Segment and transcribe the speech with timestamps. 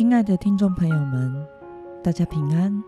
[0.00, 1.46] 亲爱的听众朋友们，
[2.02, 2.82] 大家平安，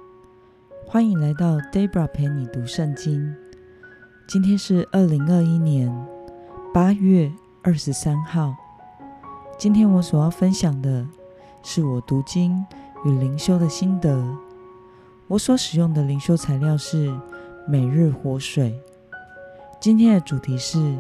[0.87, 3.37] 欢迎来到 Debra 陪你读圣经。
[4.27, 5.95] 今天是二零二一年
[6.73, 7.31] 八月
[7.61, 8.57] 二十三号。
[9.59, 11.07] 今天我所要分享的
[11.63, 12.65] 是我读经
[13.05, 14.27] 与灵修的心得。
[15.29, 17.15] 我所使用的灵修材料是
[17.69, 18.75] 每日活水。
[19.79, 20.99] 今天的主题是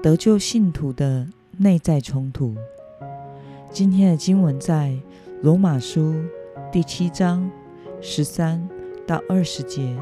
[0.00, 2.54] 得救信徒的内在冲突。
[3.72, 4.96] 今天的经文在
[5.40, 6.16] 罗马书
[6.72, 7.48] 第七章
[8.00, 8.68] 十三
[9.06, 9.96] 到二十节。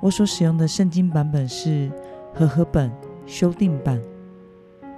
[0.00, 1.88] 我所使用的圣经版本是
[2.34, 2.90] 和合本
[3.26, 4.02] 修订版。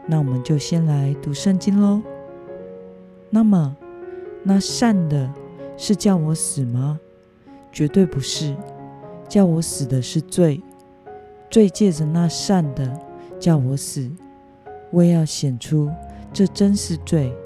[0.07, 2.01] 那我们就先来读圣经喽。
[3.29, 3.77] 那么，
[4.43, 5.31] 那善的
[5.77, 6.99] 是叫我死吗？
[7.71, 8.57] 绝对不是，
[9.29, 10.63] 叫我死的是罪。
[11.51, 12.99] 罪借着那善的
[13.39, 14.11] 叫我死，
[14.91, 15.91] 我也要显出
[16.33, 17.37] 这真是罪，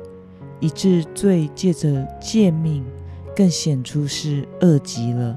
[0.61, 2.85] 以致罪借着诫命
[3.35, 5.37] 更显出是恶极了。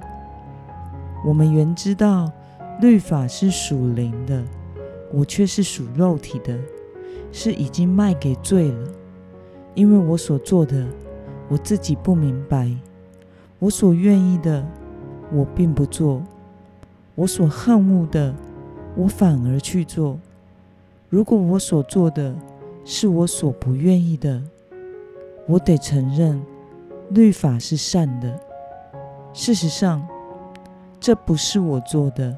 [1.25, 2.31] 我们原知道
[2.81, 4.43] 律法是属灵的，
[5.13, 6.59] 我却是属肉体的，
[7.31, 8.87] 是已经卖给罪了。
[9.73, 10.85] 因为我所做的，
[11.47, 12.67] 我自己不明白；
[13.59, 14.63] 我所愿意的，
[15.31, 16.21] 我并不做；
[17.15, 18.35] 我所恨恶的，
[18.95, 20.19] 我反而去做。
[21.09, 22.35] 如果我所做的
[22.83, 24.41] 是我所不愿意的，
[25.47, 26.41] 我得承认
[27.09, 28.39] 律法是善的。
[29.33, 30.07] 事实上，
[30.99, 32.37] 这不是我做的，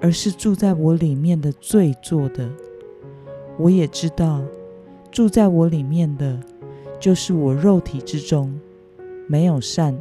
[0.00, 2.48] 而是住在我里面的罪做的。
[3.58, 4.42] 我也知道
[5.10, 6.38] 住在我里面的，
[7.00, 8.58] 就是我肉体之中
[9.26, 9.96] 没有善，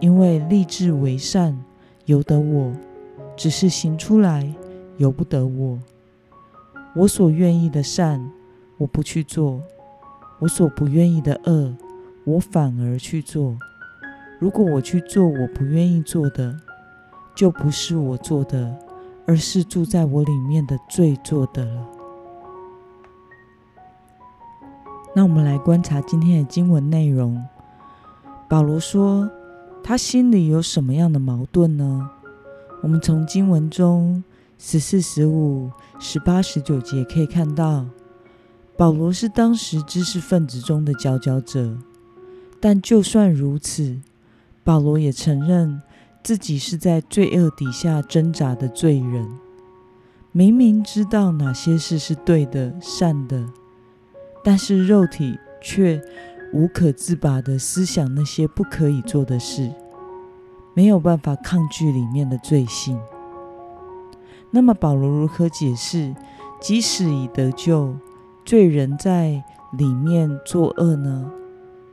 [0.00, 1.56] 因为立志为善
[2.06, 2.72] 由得我，
[3.36, 4.54] 只是行出来。
[4.98, 5.78] 由不得我，
[6.94, 8.32] 我所愿意的善，
[8.78, 9.60] 我不去做；
[10.38, 11.74] 我所不愿意的恶，
[12.24, 13.56] 我反而去做。
[14.38, 16.56] 如果我去做我不愿意做的，
[17.34, 18.76] 就不是我做的，
[19.26, 21.86] 而是住在我里面的罪做的了。
[25.14, 27.42] 那我们来观察今天的经文内容。
[28.48, 29.30] 保罗说，
[29.82, 32.10] 他心里有什么样的矛盾呢？
[32.82, 34.22] 我们从经文中。
[34.58, 37.84] 十四、十五、十八、十九节可以看到，
[38.76, 41.76] 保罗是当时知识分子中的佼佼者。
[42.60, 44.00] 但就算如此，
[44.64, 45.80] 保罗也承认
[46.22, 49.28] 自己是在罪恶底下挣扎的罪人。
[50.32, 53.46] 明明知道哪些事是对的、善的，
[54.44, 56.02] 但是肉体却
[56.52, 59.72] 无可自拔的思想那些不可以做的事，
[60.74, 62.98] 没有办法抗拒里面的罪性。
[64.50, 66.14] 那么保罗如何解释，
[66.60, 67.94] 即使已得救，
[68.46, 69.42] 罪人在
[69.76, 71.28] 里面作恶呢？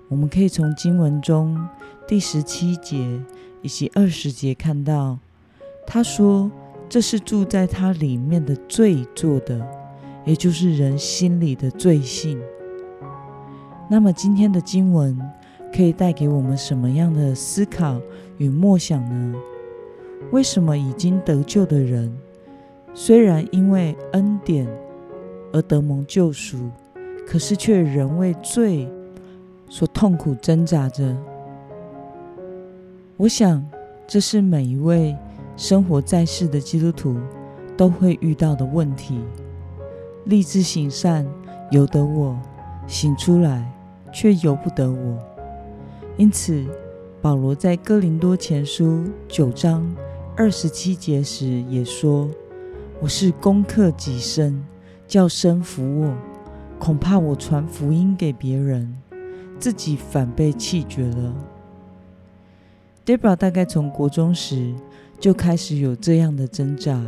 [0.08, 1.60] 我们可以从经文中
[2.08, 3.20] 第十七节
[3.64, 5.18] 以及二十节看到，
[5.88, 6.52] 他说
[6.88, 9.68] 这是住在他里面的罪做的，
[10.26, 12.40] 也就是人心里的罪性。
[13.90, 15.20] 那么今天的经文
[15.76, 18.00] 可以带给我们什么样的思考
[18.38, 19.36] 与默想呢？
[20.32, 22.16] 为什么已经得救的人？
[22.94, 24.68] 虽然因为恩典
[25.54, 26.70] 而得蒙救赎，
[27.26, 28.90] 可是却仍为罪
[29.70, 31.16] 所痛苦挣扎着。
[33.16, 33.64] 我想，
[34.06, 35.16] 这是每一位
[35.56, 37.16] 生活在世的基督徒
[37.78, 39.22] 都会遇到的问题。
[40.26, 41.26] 立志行善，
[41.70, 42.36] 由得我；
[42.88, 43.72] 行出来，
[44.12, 45.20] 却由不得我。
[46.18, 46.66] 因此，
[47.22, 49.86] 保罗在哥林多前书九章
[50.36, 52.28] 二十七节时也说。
[53.00, 54.64] 我是攻克己身，
[55.08, 56.14] 叫身服我，
[56.80, 58.96] 恐怕我传福音给别人，
[59.60, 61.34] 自己反被弃绝了。
[63.06, 64.74] Debra 大概从国中时
[65.20, 67.00] 就开始有这样的挣扎，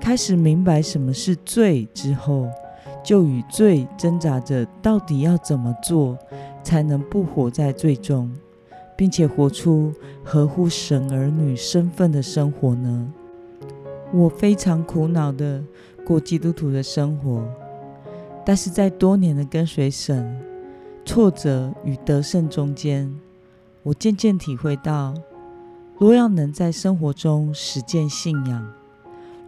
[0.00, 2.48] 开始明白什么是罪之后，
[3.04, 6.18] 就与罪挣扎着，到底要怎么做
[6.62, 8.32] 才能不活在罪中，
[8.96, 9.92] 并且活出
[10.24, 13.12] 合乎神儿女身份的生活呢？
[14.12, 15.62] 我非常苦恼的
[16.06, 17.42] 过基督徒的生活，
[18.44, 20.40] 但是在多年的跟随神、
[21.04, 23.12] 挫折与得胜中间，
[23.82, 25.12] 我渐渐体会到，
[25.98, 28.72] 若要能在生活中实践信仰，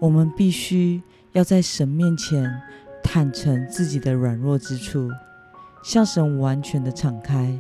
[0.00, 1.00] 我们必须
[1.30, 2.60] 要在神面前
[3.04, 5.08] 坦诚自己的软弱之处，
[5.84, 7.56] 向神完全的敞开，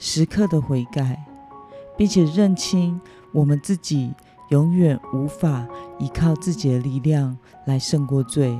[0.00, 1.24] 时刻的悔改，
[1.96, 3.00] 并且认清
[3.30, 4.12] 我们自己。
[4.50, 5.66] 永远无法
[5.98, 8.58] 依靠自己的力量来胜过罪，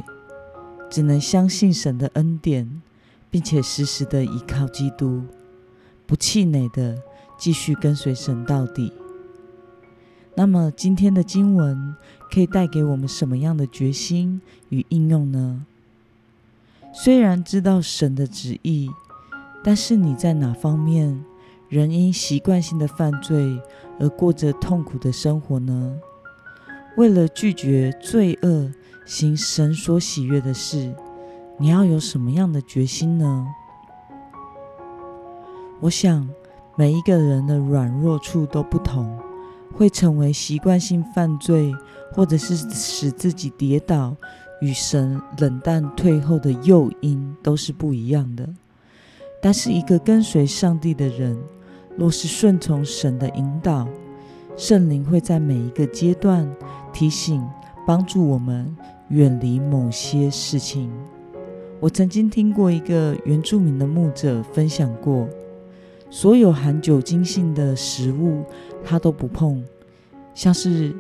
[0.90, 2.82] 只能相信神的恩典，
[3.30, 5.22] 并且时时的依靠基督，
[6.06, 6.98] 不气馁的
[7.36, 8.92] 继续跟随神到底。
[10.36, 11.94] 那么今天的经文
[12.32, 14.40] 可以带给我们什么样的决心
[14.70, 15.64] 与应用呢？
[16.92, 18.90] 虽然知道神的旨意，
[19.62, 21.24] 但是你在哪方面
[21.68, 23.60] 仍因习惯性的犯罪
[23.98, 25.96] 而过着痛苦的生活呢？
[26.96, 28.72] 为了拒绝罪恶，
[29.04, 30.94] 行神所喜悦的事，
[31.58, 33.46] 你要有什么样的决心呢？
[35.80, 36.28] 我想
[36.76, 39.18] 每一个人的软弱处都不同。
[39.76, 41.74] 会成为习惯性犯罪，
[42.12, 44.14] 或者是使自己跌倒、
[44.60, 48.48] 与神冷淡退后的诱因，都是不一样的。
[49.42, 51.36] 但是，一个跟随上帝的人，
[51.96, 53.88] 若是顺从神的引导，
[54.56, 56.48] 圣灵会在每一个阶段
[56.92, 57.44] 提醒、
[57.86, 58.76] 帮助我们
[59.08, 60.90] 远离某些事情。
[61.80, 65.28] 我曾经听过一个原住民的牧者分享过。
[66.10, 68.44] 所有含酒精性的食物，
[68.84, 69.60] 他都不碰，
[70.32, 70.94] 像是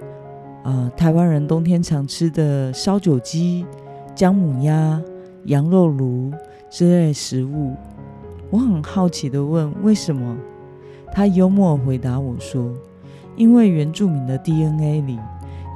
[0.64, 3.64] 呃台湾人冬天常吃的烧酒鸡、
[4.12, 5.00] 姜母鸭、
[5.44, 6.32] 羊肉炉
[6.68, 7.74] 之类食物。
[8.50, 10.36] 我很好奇的问为什么，
[11.14, 12.74] 他幽默回答我说
[13.36, 15.16] ：“因为原住民的 DNA 里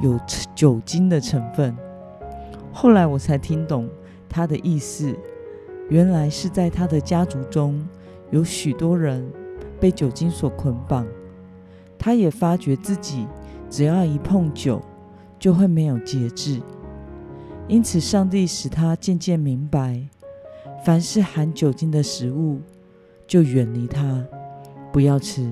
[0.03, 0.19] 有
[0.53, 1.77] 酒精的成分。”
[2.75, 3.89] 后来我才听懂
[4.29, 5.15] 他的意思，
[5.89, 7.87] 原来是在他的家族中。
[8.31, 9.27] 有许多人
[9.81, 11.07] 被酒精所捆绑，
[11.99, 13.27] 他也发觉自己
[13.71, 14.83] 只要一碰酒，
[15.39, 16.61] 就会没有节制。
[17.69, 20.03] 因此，上帝使他渐渐明白，
[20.85, 22.61] 凡是含酒精的食物，
[23.27, 24.27] 就远离它，
[24.99, 25.49] 不要吃，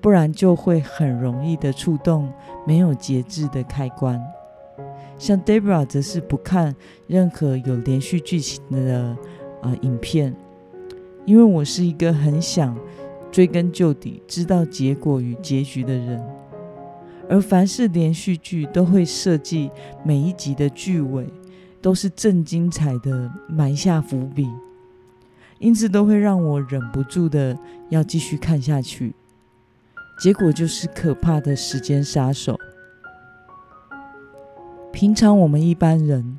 [0.00, 2.32] 不然就会很容易的触动
[2.66, 4.18] 没有节制的开关。
[5.18, 6.74] 像 Debra 则是不看
[7.06, 9.14] 任何有连续剧情的
[9.60, 10.34] 啊影片。
[11.26, 12.74] 因为我是一个很想
[13.30, 16.26] 追根究底、知道结果与结局的人，
[17.28, 19.70] 而凡是连续剧都会设计
[20.02, 21.26] 每一集的剧尾
[21.82, 24.48] 都是正精彩的，埋下伏笔，
[25.64, 27.58] 因此都会让我忍不住的
[27.88, 29.14] 要继续看下去。
[30.20, 32.58] 结果就是可怕的时间杀手。
[34.92, 36.38] 平常我们一般人。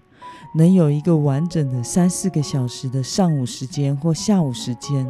[0.58, 5.06] 能有一个完整的三四个小时的上午时间或下午时间，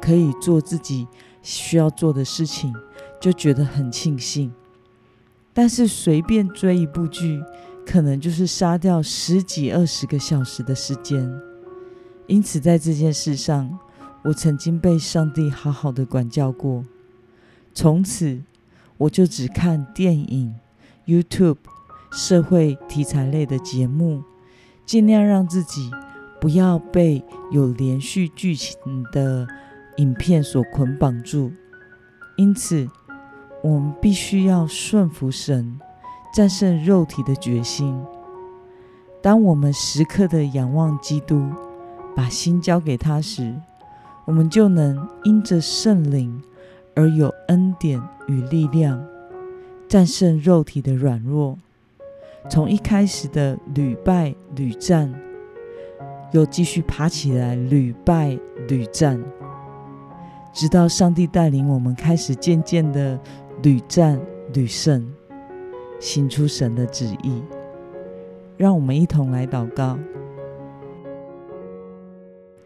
[0.00, 1.06] 可以做自己
[1.40, 2.74] 需要做的事情，
[3.20, 4.52] 就觉得很庆幸。
[5.54, 7.40] 但是随便追一部剧，
[7.86, 11.32] 可能就是杀掉十几二十个小时的时间。
[12.26, 13.78] 因此，在这件事上，
[14.24, 16.84] 我曾经被上帝好好的管教过。
[17.74, 18.42] 从此，
[18.98, 20.54] 我就只看电影、
[21.06, 21.58] YouTube、
[22.10, 24.22] 社会题材类的节目。
[24.84, 25.90] 尽量让自己
[26.40, 28.76] 不要被有连续剧情
[29.12, 29.46] 的
[29.96, 31.52] 影片所捆绑住，
[32.36, 32.88] 因此
[33.62, 35.78] 我们必须要顺服神，
[36.34, 37.96] 战胜肉体的决心。
[39.22, 41.48] 当我们时刻的仰望基督，
[42.14, 43.54] 把心交给他时，
[44.24, 46.42] 我们就能因着圣灵
[46.94, 49.04] 而有恩典与力量，
[49.88, 51.58] 战胜肉体的软弱。
[52.50, 55.12] 从一开始的屡败屡战，
[56.32, 58.38] 又继续爬起来屡败
[58.68, 59.22] 屡战，
[60.52, 63.18] 直到上帝带领我们开始渐渐的
[63.62, 64.20] 屡战
[64.52, 65.12] 屡胜，
[66.00, 67.42] 行出神的旨意。
[68.56, 69.98] 让我们一同来祷告，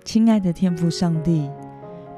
[0.06, 1.50] 亲爱的天父上帝，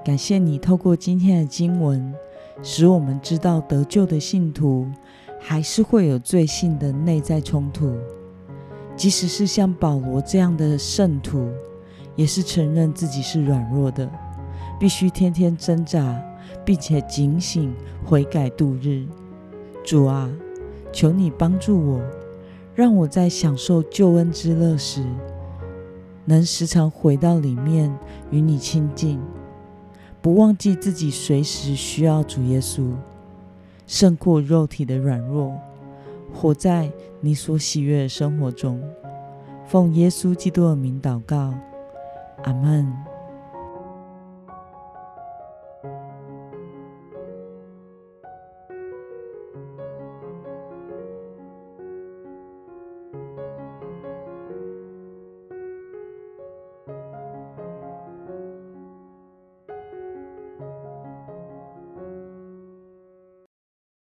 [0.04, 2.14] 感谢你透过今天的经文，
[2.62, 4.86] 使我们知道得救的信徒。
[5.40, 7.94] 还是会有罪性的内在冲突，
[8.94, 11.48] 即使是像保罗这样的圣徒，
[12.14, 14.10] 也是承认自己是软弱的，
[14.78, 16.20] 必须天天挣扎，
[16.66, 19.06] 并且警醒悔改度日。
[19.82, 20.28] 主啊，
[20.92, 22.00] 求你帮助我，
[22.74, 25.02] 让我在享受救恩之乐时，
[26.28, 27.90] 能时常回到里面
[28.30, 29.18] 与你亲近，
[30.20, 32.92] 不忘记自己随时需要主耶稣。
[33.86, 35.58] 胜过肉体的软弱，
[36.34, 36.92] 活在
[37.22, 38.78] 你所喜悦的生活中。
[39.66, 41.54] 奉耶稣基督的名祷告，
[42.44, 43.07] 阿门。